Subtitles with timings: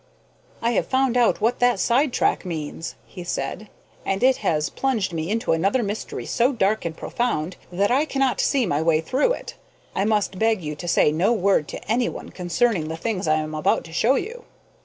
[0.63, 3.69] "I have found out what that sidetrack means," he said,
[4.03, 8.41] "and it has plunged me into another mystery so dark and profound that I cannot
[8.41, 9.53] see my way through it.
[9.93, 13.35] I must beg you to say no word to any one concerning the things I
[13.35, 14.45] am about to show you."